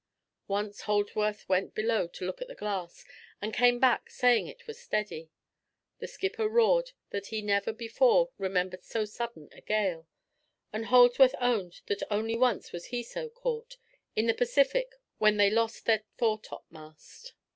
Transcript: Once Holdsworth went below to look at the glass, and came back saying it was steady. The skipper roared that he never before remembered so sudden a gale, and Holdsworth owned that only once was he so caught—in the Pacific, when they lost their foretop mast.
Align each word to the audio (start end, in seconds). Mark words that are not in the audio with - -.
Once 0.47 0.81
Holdsworth 0.87 1.47
went 1.47 1.75
below 1.75 2.07
to 2.07 2.25
look 2.25 2.41
at 2.41 2.47
the 2.47 2.55
glass, 2.55 3.05
and 3.39 3.53
came 3.53 3.77
back 3.77 4.09
saying 4.09 4.47
it 4.47 4.65
was 4.65 4.79
steady. 4.81 5.29
The 5.99 6.07
skipper 6.07 6.49
roared 6.49 6.93
that 7.11 7.27
he 7.27 7.43
never 7.43 7.71
before 7.71 8.31
remembered 8.39 8.83
so 8.83 9.05
sudden 9.05 9.49
a 9.51 9.61
gale, 9.61 10.07
and 10.73 10.87
Holdsworth 10.87 11.35
owned 11.39 11.81
that 11.85 12.01
only 12.09 12.35
once 12.35 12.71
was 12.71 12.85
he 12.85 13.03
so 13.03 13.29
caught—in 13.29 14.25
the 14.25 14.33
Pacific, 14.33 14.95
when 15.19 15.37
they 15.37 15.51
lost 15.51 15.85
their 15.85 16.03
foretop 16.17 16.65
mast. 16.71 17.33